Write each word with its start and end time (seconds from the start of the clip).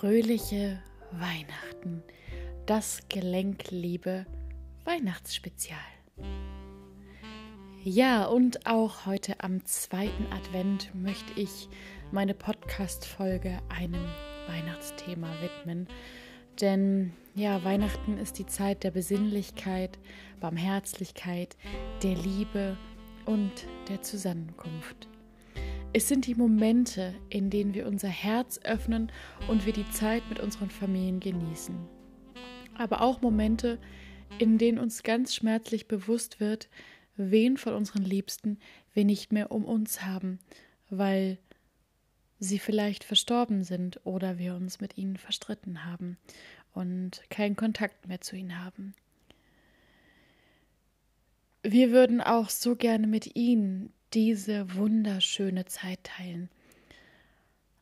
Fröhliche 0.00 0.82
Weihnachten, 1.10 2.02
das 2.64 3.02
Gelenkliebe 3.10 4.24
Weihnachtsspezial. 4.86 5.76
Ja, 7.84 8.24
und 8.24 8.66
auch 8.66 9.04
heute 9.04 9.40
am 9.40 9.62
zweiten 9.66 10.26
Advent 10.32 10.94
möchte 10.94 11.38
ich 11.38 11.68
meine 12.12 12.32
Podcast-Folge 12.32 13.58
einem 13.68 14.06
Weihnachtsthema 14.48 15.28
widmen. 15.42 15.86
Denn 16.62 17.12
ja, 17.34 17.62
Weihnachten 17.62 18.16
ist 18.16 18.38
die 18.38 18.46
Zeit 18.46 18.84
der 18.84 18.92
Besinnlichkeit, 18.92 19.98
Barmherzlichkeit, 20.40 21.58
der 22.02 22.14
Liebe 22.14 22.78
und 23.26 23.52
der 23.90 24.00
Zusammenkunft. 24.00 25.09
Es 25.92 26.06
sind 26.06 26.26
die 26.26 26.36
Momente, 26.36 27.16
in 27.30 27.50
denen 27.50 27.74
wir 27.74 27.88
unser 27.88 28.08
Herz 28.08 28.60
öffnen 28.62 29.10
und 29.48 29.66
wir 29.66 29.72
die 29.72 29.90
Zeit 29.90 30.22
mit 30.28 30.38
unseren 30.38 30.70
Familien 30.70 31.18
genießen. 31.18 31.74
Aber 32.74 33.00
auch 33.02 33.22
Momente, 33.22 33.80
in 34.38 34.56
denen 34.56 34.78
uns 34.78 35.02
ganz 35.02 35.34
schmerzlich 35.34 35.88
bewusst 35.88 36.38
wird, 36.38 36.68
wen 37.16 37.56
von 37.56 37.74
unseren 37.74 38.04
Liebsten 38.04 38.58
wir 38.94 39.04
nicht 39.04 39.32
mehr 39.32 39.50
um 39.50 39.64
uns 39.64 40.02
haben, 40.02 40.38
weil 40.90 41.38
sie 42.38 42.60
vielleicht 42.60 43.02
verstorben 43.02 43.64
sind 43.64 44.00
oder 44.04 44.38
wir 44.38 44.54
uns 44.54 44.80
mit 44.80 44.96
ihnen 44.96 45.16
verstritten 45.16 45.84
haben 45.84 46.18
und 46.72 47.20
keinen 47.30 47.56
Kontakt 47.56 48.06
mehr 48.06 48.20
zu 48.20 48.36
ihnen 48.36 48.64
haben. 48.64 48.94
Wir 51.64 51.90
würden 51.90 52.20
auch 52.20 52.48
so 52.48 52.76
gerne 52.76 53.08
mit 53.08 53.34
ihnen 53.34 53.92
diese 54.12 54.74
wunderschöne 54.74 55.66
Zeit 55.66 56.02
teilen. 56.04 56.50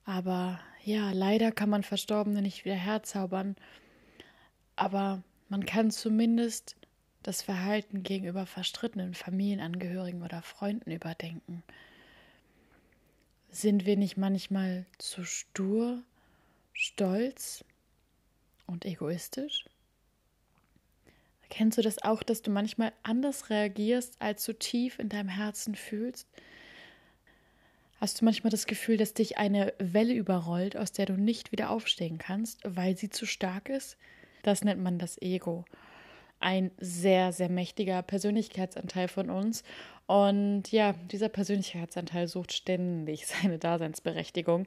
Aber 0.05 0.60
ja, 0.84 1.12
leider 1.12 1.52
kann 1.52 1.70
man 1.70 1.82
Verstorbene 1.82 2.42
nicht 2.42 2.64
wieder 2.64 2.74
herzaubern. 2.74 3.56
Aber 4.76 5.23
man 5.48 5.66
kann 5.66 5.90
zumindest 5.90 6.76
das 7.23 7.43
Verhalten 7.43 8.02
gegenüber 8.02 8.46
verstrittenen 8.46 9.15
Familienangehörigen 9.15 10.23
oder 10.23 10.43
Freunden 10.43 10.90
überdenken. 10.90 11.62
Sind 13.51 13.87
wir 13.87 13.96
nicht 13.96 14.16
manchmal 14.16 14.87
zu 14.98 15.24
stur, 15.24 16.02
stolz 16.73 17.65
und 18.66 18.85
egoistisch? 18.85 19.65
Kennst 21.51 21.79
du 21.79 21.82
das 21.82 22.02
auch, 22.02 22.23
dass 22.23 22.43
du 22.43 22.51
manchmal 22.51 22.93
anders 23.02 23.51
reagierst, 23.51 24.21
als 24.21 24.45
du 24.45 24.52
tief 24.52 24.99
in 24.99 25.09
deinem 25.09 25.29
Herzen 25.29 25.74
fühlst? 25.74 26.27
Hast 28.01 28.21
du 28.21 28.24
manchmal 28.24 28.51
das 28.51 28.66
Gefühl, 28.66 28.96
dass 28.96 29.15
dich 29.15 29.38
eine 29.38 29.73
Welle 29.79 30.15
überrollt, 30.15 30.76
aus 30.76 30.93
der 30.93 31.07
du 31.07 31.15
nicht 31.15 31.51
wieder 31.51 31.71
aufstehen 31.71 32.19
kannst, 32.19 32.60
weil 32.65 32.96
sie 32.96 33.10
zu 33.10 33.26
stark 33.26 33.69
ist? 33.69 33.96
Das 34.43 34.63
nennt 34.63 34.80
man 34.80 34.99
das 34.99 35.21
Ego. 35.21 35.65
Ein 36.38 36.71
sehr, 36.79 37.32
sehr 37.32 37.49
mächtiger 37.49 38.02
Persönlichkeitsanteil 38.02 39.09
von 39.09 39.30
uns. 39.30 39.65
Und 40.07 40.71
ja, 40.71 40.93
dieser 41.10 41.29
Persönlichkeitsanteil 41.29 42.29
sucht 42.29 42.52
ständig 42.52 43.26
seine 43.43 43.59
Daseinsberechtigung 43.59 44.66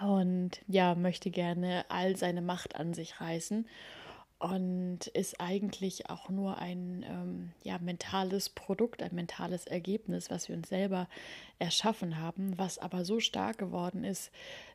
und 0.00 0.60
ja, 0.66 0.96
möchte 0.96 1.30
gerne 1.30 1.84
all 1.88 2.16
seine 2.16 2.42
Macht 2.42 2.74
an 2.74 2.92
sich 2.92 3.20
reißen 3.20 3.66
und 4.38 5.06
ist 5.08 5.40
eigentlich 5.40 6.10
auch 6.10 6.28
nur 6.28 6.58
ein 6.58 7.04
ähm, 7.08 7.52
ja, 7.62 7.78
mentales 7.78 8.50
Produkt, 8.50 9.02
ein 9.02 9.14
mentales 9.14 9.66
Ergebnis, 9.66 10.30
was 10.30 10.48
wir 10.48 10.56
uns 10.56 10.68
selber 10.68 11.08
erschaffen 11.58 12.18
haben, 12.18 12.58
was 12.58 12.78
aber 12.78 13.04
so 13.04 13.18
stark 13.18 13.56
geworden 13.58 14.04
ist, 14.04 14.30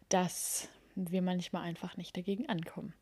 dass 0.10 0.68
wir 0.96 1.22
manchmal 1.22 1.64
einfach 1.64 1.96
nicht 1.96 2.18
dagegen 2.18 2.50
ankommen. 2.50 2.94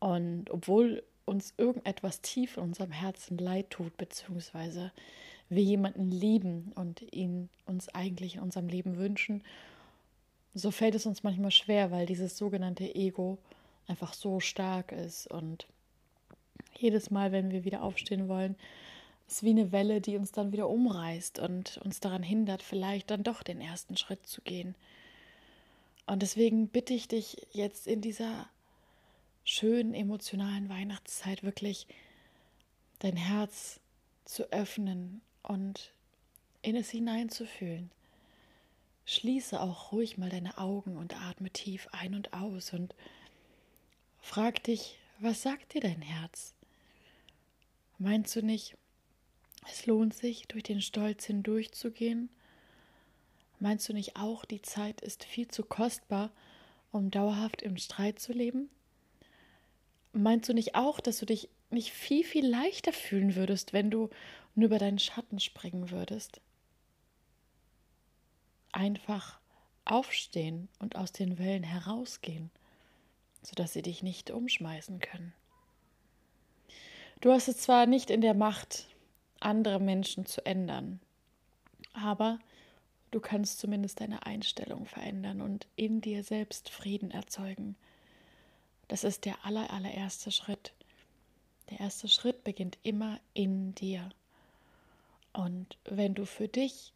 Und 0.00 0.50
obwohl 0.50 1.02
uns 1.24 1.54
irgendetwas 1.56 2.20
tief 2.20 2.56
in 2.56 2.64
unserem 2.64 2.90
Herzen 2.90 3.38
leid 3.38 3.70
tut, 3.70 3.96
beziehungsweise 3.96 4.92
wir 5.48 5.62
jemanden 5.62 6.10
lieben 6.10 6.72
und 6.74 7.02
ihn 7.12 7.48
uns 7.66 7.88
eigentlich 7.94 8.36
in 8.36 8.42
unserem 8.42 8.68
Leben 8.68 8.96
wünschen, 8.96 9.42
so 10.54 10.70
fällt 10.70 10.94
es 10.94 11.06
uns 11.06 11.22
manchmal 11.22 11.50
schwer, 11.50 11.90
weil 11.90 12.06
dieses 12.06 12.36
sogenannte 12.36 12.94
Ego 12.94 13.38
einfach 13.86 14.12
so 14.12 14.40
stark 14.40 14.92
ist 14.92 15.26
und 15.30 15.66
jedes 16.78 17.10
Mal, 17.10 17.32
wenn 17.32 17.50
wir 17.50 17.64
wieder 17.64 17.82
aufstehen 17.82 18.28
wollen, 18.28 18.56
ist 19.28 19.42
wie 19.42 19.50
eine 19.50 19.72
Welle, 19.72 20.00
die 20.00 20.16
uns 20.16 20.32
dann 20.32 20.52
wieder 20.52 20.68
umreißt 20.68 21.38
und 21.38 21.78
uns 21.78 22.00
daran 22.00 22.22
hindert, 22.22 22.62
vielleicht 22.62 23.10
dann 23.10 23.22
doch 23.22 23.42
den 23.42 23.60
ersten 23.60 23.96
Schritt 23.96 24.26
zu 24.26 24.42
gehen. 24.42 24.74
Und 26.06 26.20
deswegen 26.20 26.68
bitte 26.68 26.92
ich 26.92 27.08
dich 27.08 27.46
jetzt 27.52 27.86
in 27.86 28.00
dieser 28.00 28.46
schönen 29.44 29.94
emotionalen 29.94 30.68
Weihnachtszeit 30.68 31.42
wirklich 31.42 31.86
dein 32.98 33.16
Herz 33.16 33.80
zu 34.24 34.50
öffnen 34.52 35.20
und 35.42 35.92
in 36.62 36.76
es 36.76 36.90
hineinzufühlen. 36.90 37.90
Schließe 39.06 39.60
auch 39.60 39.92
ruhig 39.92 40.16
mal 40.16 40.30
deine 40.30 40.56
Augen 40.56 40.96
und 40.96 41.14
atme 41.20 41.50
tief 41.50 41.88
ein 41.92 42.14
und 42.14 42.32
aus 42.32 42.72
und 42.72 42.94
frag 44.20 44.62
dich, 44.62 44.98
was 45.18 45.42
sagt 45.42 45.74
dir 45.74 45.82
dein 45.82 46.00
Herz? 46.00 46.54
Meinst 48.04 48.36
du 48.36 48.42
nicht, 48.42 48.76
es 49.66 49.86
lohnt 49.86 50.12
sich, 50.12 50.46
durch 50.46 50.62
den 50.62 50.82
Stolz 50.82 51.24
hindurchzugehen? 51.24 52.28
Meinst 53.60 53.88
du 53.88 53.94
nicht 53.94 54.16
auch, 54.16 54.44
die 54.44 54.60
Zeit 54.60 55.00
ist 55.00 55.24
viel 55.24 55.48
zu 55.48 55.62
kostbar, 55.62 56.30
um 56.92 57.10
dauerhaft 57.10 57.62
im 57.62 57.78
Streit 57.78 58.18
zu 58.18 58.34
leben? 58.34 58.68
Meinst 60.12 60.50
du 60.50 60.52
nicht 60.52 60.74
auch, 60.74 61.00
dass 61.00 61.18
du 61.18 61.24
dich 61.24 61.48
nicht 61.70 61.92
viel, 61.92 62.24
viel 62.24 62.46
leichter 62.46 62.92
fühlen 62.92 63.36
würdest, 63.36 63.72
wenn 63.72 63.90
du 63.90 64.10
nur 64.54 64.66
über 64.66 64.78
deinen 64.78 64.98
Schatten 64.98 65.40
springen 65.40 65.90
würdest? 65.90 66.42
Einfach 68.70 69.40
aufstehen 69.86 70.68
und 70.78 70.96
aus 70.96 71.12
den 71.12 71.38
Wellen 71.38 71.64
herausgehen, 71.64 72.50
sodass 73.40 73.72
sie 73.72 73.80
dich 73.80 74.02
nicht 74.02 74.30
umschmeißen 74.30 75.00
können. 75.00 75.32
Du 77.24 77.32
hast 77.32 77.48
es 77.48 77.56
zwar 77.56 77.86
nicht 77.86 78.10
in 78.10 78.20
der 78.20 78.34
Macht, 78.34 78.86
andere 79.40 79.80
Menschen 79.80 80.26
zu 80.26 80.44
ändern, 80.44 81.00
aber 81.94 82.38
du 83.12 83.18
kannst 83.18 83.60
zumindest 83.60 84.02
deine 84.02 84.26
Einstellung 84.26 84.84
verändern 84.84 85.40
und 85.40 85.66
in 85.74 86.02
dir 86.02 86.22
selbst 86.22 86.68
Frieden 86.68 87.10
erzeugen. 87.10 87.76
Das 88.88 89.04
ist 89.04 89.24
der 89.24 89.42
aller, 89.42 89.72
allererste 89.72 90.32
Schritt. 90.32 90.74
Der 91.70 91.80
erste 91.80 92.08
Schritt 92.08 92.44
beginnt 92.44 92.76
immer 92.82 93.18
in 93.32 93.74
dir. 93.74 94.10
Und 95.32 95.78
wenn 95.86 96.14
du 96.14 96.26
für 96.26 96.48
dich, 96.48 96.92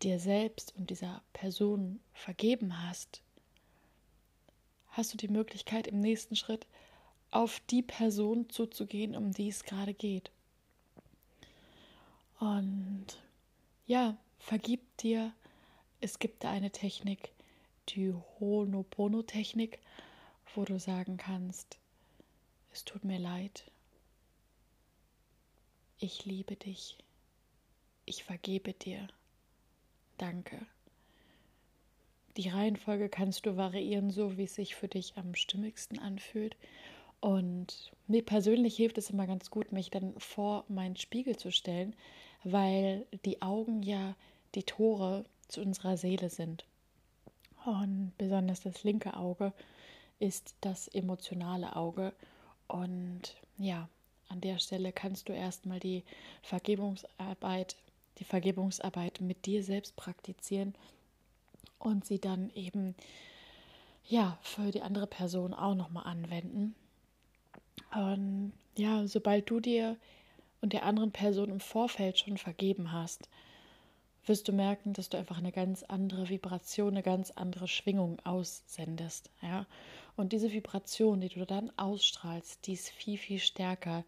dir 0.00 0.20
selbst 0.20 0.74
und 0.78 0.88
dieser 0.88 1.20
Person 1.34 2.00
vergeben 2.14 2.82
hast, 2.82 3.20
hast 4.92 5.12
du 5.12 5.18
die 5.18 5.28
Möglichkeit 5.28 5.86
im 5.86 6.00
nächsten 6.00 6.34
Schritt 6.34 6.66
auf 7.30 7.60
die 7.70 7.82
Person 7.82 8.48
zuzugehen, 8.48 9.16
um 9.16 9.32
die 9.32 9.48
es 9.48 9.64
gerade 9.64 9.94
geht. 9.94 10.30
Und 12.38 13.06
ja, 13.86 14.16
vergib 14.38 14.96
dir. 14.98 15.32
Es 16.00 16.18
gibt 16.18 16.44
da 16.44 16.50
eine 16.50 16.70
Technik, 16.70 17.32
die 17.90 18.14
Honopono-Technik, 18.40 19.78
wo 20.54 20.64
du 20.64 20.78
sagen 20.78 21.18
kannst, 21.18 21.78
es 22.72 22.84
tut 22.84 23.04
mir 23.04 23.18
leid. 23.18 23.70
Ich 25.98 26.24
liebe 26.24 26.56
dich. 26.56 26.96
Ich 28.06 28.24
vergebe 28.24 28.72
dir. 28.72 29.08
Danke. 30.16 30.66
Die 32.36 32.48
Reihenfolge 32.48 33.08
kannst 33.08 33.44
du 33.44 33.56
variieren, 33.56 34.10
so 34.10 34.38
wie 34.38 34.44
es 34.44 34.54
sich 34.54 34.76
für 34.76 34.88
dich 34.88 35.16
am 35.16 35.34
stimmigsten 35.34 35.98
anfühlt. 35.98 36.56
Und 37.20 37.92
mir 38.06 38.24
persönlich 38.24 38.76
hilft 38.76 38.98
es 38.98 39.10
immer 39.10 39.26
ganz 39.26 39.50
gut, 39.50 39.72
mich 39.72 39.90
dann 39.90 40.14
vor 40.18 40.64
meinen 40.68 40.96
Spiegel 40.96 41.36
zu 41.36 41.52
stellen, 41.52 41.94
weil 42.44 43.06
die 43.24 43.42
Augen 43.42 43.82
ja 43.82 44.14
die 44.54 44.62
Tore 44.62 45.24
zu 45.48 45.60
unserer 45.60 45.96
Seele 45.96 46.30
sind. 46.30 46.64
Und 47.64 48.12
besonders 48.16 48.62
das 48.62 48.84
linke 48.84 49.16
Auge 49.16 49.52
ist 50.18 50.54
das 50.60 50.88
emotionale 50.88 51.76
Auge. 51.76 52.14
Und 52.68 53.36
ja, 53.58 53.88
an 54.28 54.40
der 54.40 54.58
Stelle 54.58 54.92
kannst 54.92 55.28
du 55.28 55.32
erstmal 55.32 55.80
die 55.80 56.04
Vergebungsarbeit, 56.42 57.76
die 58.18 58.24
Vergebungsarbeit 58.24 59.20
mit 59.20 59.44
dir 59.44 59.62
selbst 59.62 59.96
praktizieren 59.96 60.74
und 61.78 62.04
sie 62.04 62.18
dann 62.18 62.50
eben 62.54 62.94
ja 64.06 64.38
für 64.42 64.70
die 64.70 64.82
andere 64.82 65.06
Person 65.06 65.52
auch 65.52 65.74
nochmal 65.74 66.06
anwenden. 66.06 66.74
Und 67.94 68.52
ja, 68.76 69.06
sobald 69.06 69.48
du 69.50 69.60
dir 69.60 69.96
und 70.60 70.72
der 70.72 70.84
anderen 70.84 71.12
Person 71.12 71.50
im 71.50 71.60
Vorfeld 71.60 72.18
schon 72.18 72.36
vergeben 72.36 72.92
hast, 72.92 73.28
wirst 74.26 74.48
du 74.48 74.52
merken, 74.52 74.92
dass 74.92 75.08
du 75.08 75.16
einfach 75.16 75.38
eine 75.38 75.52
ganz 75.52 75.82
andere 75.82 76.28
Vibration, 76.28 76.90
eine 76.90 77.02
ganz 77.02 77.30
andere 77.30 77.68
Schwingung 77.68 78.18
aussendest. 78.24 79.30
Ja? 79.42 79.66
Und 80.16 80.32
diese 80.32 80.52
Vibration, 80.52 81.20
die 81.20 81.28
du 81.28 81.44
dann 81.46 81.72
ausstrahlst, 81.76 82.66
die 82.66 82.74
ist 82.74 82.90
viel, 82.90 83.18
viel 83.18 83.38
stärker 83.38 84.04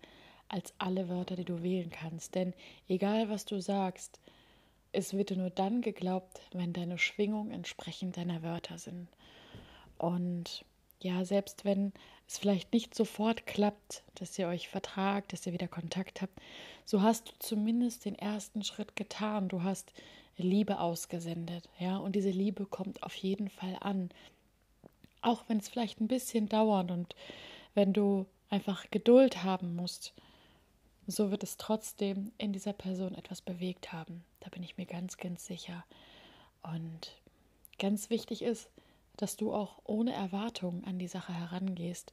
als 0.48 0.74
alle 0.78 1.08
Wörter, 1.08 1.36
die 1.36 1.44
du 1.44 1.62
wählen 1.62 1.90
kannst. 1.90 2.34
Denn 2.34 2.52
egal, 2.88 3.30
was 3.30 3.46
du 3.46 3.60
sagst, 3.60 4.20
es 4.92 5.14
wird 5.14 5.30
dir 5.30 5.38
nur 5.38 5.50
dann 5.50 5.80
geglaubt, 5.80 6.40
wenn 6.52 6.74
deine 6.74 6.98
Schwingung 6.98 7.50
entsprechend 7.50 8.18
deiner 8.18 8.42
Wörter 8.42 8.78
sind. 8.78 9.08
Und 9.96 10.64
ja, 11.02 11.24
selbst 11.24 11.64
wenn 11.64 11.92
es 12.28 12.38
vielleicht 12.38 12.72
nicht 12.72 12.94
sofort 12.94 13.46
klappt, 13.46 14.02
dass 14.14 14.38
ihr 14.38 14.48
euch 14.48 14.68
vertragt, 14.68 15.32
dass 15.32 15.46
ihr 15.46 15.52
wieder 15.52 15.68
Kontakt 15.68 16.22
habt, 16.22 16.38
so 16.84 17.02
hast 17.02 17.28
du 17.28 17.32
zumindest 17.38 18.04
den 18.04 18.14
ersten 18.14 18.62
Schritt 18.62 18.96
getan. 18.96 19.48
Du 19.48 19.62
hast 19.62 19.92
Liebe 20.36 20.80
ausgesendet, 20.80 21.68
ja, 21.78 21.98
und 21.98 22.16
diese 22.16 22.30
Liebe 22.30 22.66
kommt 22.66 23.02
auf 23.02 23.14
jeden 23.14 23.48
Fall 23.48 23.76
an. 23.80 24.10
Auch 25.20 25.44
wenn 25.48 25.58
es 25.58 25.68
vielleicht 25.68 26.00
ein 26.00 26.08
bisschen 26.08 26.48
dauert 26.48 26.90
und 26.90 27.14
wenn 27.74 27.92
du 27.92 28.26
einfach 28.50 28.90
Geduld 28.90 29.44
haben 29.44 29.76
musst, 29.76 30.12
so 31.06 31.30
wird 31.30 31.42
es 31.42 31.56
trotzdem 31.56 32.32
in 32.38 32.52
dieser 32.52 32.72
Person 32.72 33.14
etwas 33.14 33.40
bewegt 33.42 33.92
haben. 33.92 34.24
Da 34.40 34.48
bin 34.50 34.62
ich 34.62 34.76
mir 34.76 34.86
ganz, 34.86 35.16
ganz 35.16 35.46
sicher. 35.46 35.84
Und 36.62 37.16
ganz 37.78 38.10
wichtig 38.10 38.42
ist, 38.42 38.68
dass 39.16 39.36
du 39.36 39.52
auch 39.52 39.80
ohne 39.84 40.12
Erwartung 40.12 40.84
an 40.84 40.98
die 40.98 41.08
Sache 41.08 41.32
herangehst. 41.32 42.12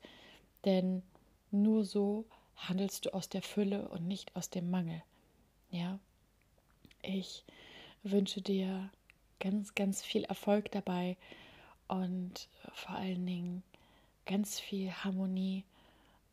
Denn 0.66 1.04
nur 1.51 1.86
so 1.86 2.25
handelst 2.56 3.06
du 3.06 3.13
aus 3.13 3.30
der 3.30 3.42
Fülle 3.42 3.88
und 3.90 4.07
nicht 4.07 4.36
aus 4.36 4.50
dem 4.50 4.69
Mangel. 4.69 5.01
Ja, 5.72 6.00
ich 7.01 7.46
wünsche 8.04 8.42
dir 8.42 8.90
ganz, 9.40 9.75
ganz 9.75 10.01
viel 10.01 10.24
Erfolg 10.25 10.72
dabei 10.72 11.18
und 11.88 12.50
vor 12.74 12.96
allen 12.96 13.25
Dingen 13.25 13.63
ganz 14.25 14.60
viel 14.60 14.92
Harmonie 14.92 15.63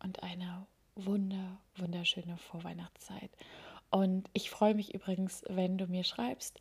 und 0.02 0.22
eine 0.22 0.66
wunder, 0.96 1.58
wunderschöne 1.76 2.36
Vorweihnachtszeit. 2.36 3.30
Und 3.90 4.28
ich 4.32 4.50
freue 4.50 4.74
mich 4.74 4.94
übrigens, 4.94 5.44
wenn 5.48 5.78
du 5.78 5.86
mir 5.86 6.04
schreibst, 6.04 6.60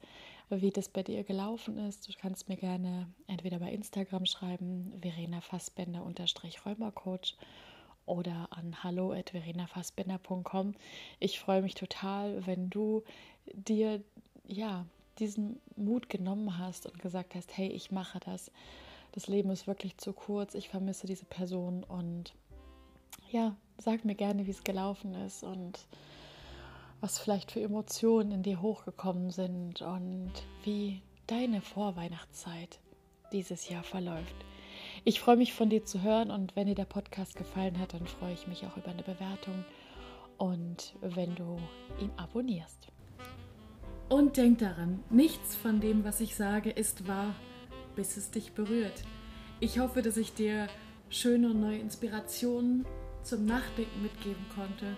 wie 0.49 0.71
das 0.71 0.89
bei 0.89 1.03
dir 1.03 1.23
gelaufen 1.23 1.77
ist. 1.77 2.07
Du 2.07 2.13
kannst 2.19 2.49
mir 2.49 2.57
gerne 2.57 3.07
entweder 3.27 3.59
bei 3.59 3.71
Instagram 3.71 4.25
schreiben, 4.25 4.93
Verena 5.01 5.41
Fassbender 5.41 6.01
Rheuma-Coach 6.01 7.35
oder 8.05 8.47
an 8.51 8.83
hallo 8.83 9.11
at 9.11 9.31
verenafassbender.com. 9.31 10.75
Ich 11.19 11.39
freue 11.39 11.61
mich 11.61 11.75
total, 11.75 12.45
wenn 12.45 12.69
du 12.69 13.03
dir 13.53 14.03
ja 14.47 14.85
diesen 15.19 15.59
Mut 15.75 16.09
genommen 16.09 16.57
hast 16.57 16.85
und 16.85 16.99
gesagt 16.99 17.35
hast, 17.35 17.57
hey, 17.57 17.67
ich 17.67 17.91
mache 17.91 18.19
das. 18.19 18.51
Das 19.13 19.27
Leben 19.27 19.49
ist 19.49 19.65
wirklich 19.65 19.97
zu 19.97 20.13
kurz, 20.13 20.55
ich 20.55 20.69
vermisse 20.69 21.07
diese 21.07 21.25
Person 21.25 21.83
und 21.83 22.33
ja, 23.31 23.55
sag 23.77 24.05
mir 24.05 24.15
gerne, 24.15 24.45
wie 24.45 24.51
es 24.51 24.63
gelaufen 24.63 25.13
ist 25.13 25.43
und 25.43 25.79
was 27.05 27.19
vielleicht 27.19 27.51
für 27.51 27.61
Emotionen 27.61 28.31
in 28.31 28.41
dir 28.41 28.63
hochgekommen 28.63 29.29
sind 29.29 29.83
und 29.83 30.31
wie 30.63 31.03
deine 31.27 31.61
Vorweihnachtszeit 31.61 32.79
dieses 33.31 33.69
Jahr 33.69 33.83
verläuft. 33.83 34.33
Ich 35.03 35.19
freue 35.19 35.37
mich 35.37 35.53
von 35.53 35.69
dir 35.69 35.85
zu 35.85 36.01
hören 36.01 36.31
und 36.31 36.55
wenn 36.55 36.65
dir 36.65 36.73
der 36.73 36.85
Podcast 36.85 37.35
gefallen 37.35 37.77
hat, 37.77 37.93
dann 37.93 38.07
freue 38.07 38.33
ich 38.33 38.47
mich 38.47 38.65
auch 38.65 38.75
über 38.75 38.87
eine 38.87 39.03
Bewertung 39.03 39.65
und 40.39 40.95
wenn 40.99 41.35
du 41.35 41.59
ihn 42.01 42.09
abonnierst. 42.17 42.87
Und 44.09 44.37
denk 44.37 44.57
daran, 44.57 45.03
nichts 45.11 45.55
von 45.55 45.81
dem, 45.81 46.05
was 46.05 46.21
ich 46.21 46.35
sage, 46.35 46.71
ist 46.71 47.07
wahr, 47.07 47.35
bis 47.95 48.17
es 48.17 48.31
dich 48.31 48.53
berührt. 48.53 49.03
Ich 49.59 49.77
hoffe, 49.77 50.01
dass 50.01 50.17
ich 50.17 50.33
dir 50.33 50.69
schöne 51.09 51.51
und 51.51 51.61
neue 51.61 51.77
Inspirationen 51.77 52.83
zum 53.21 53.45
Nachdenken 53.45 54.01
mitgeben 54.01 54.47
konnte 54.55 54.97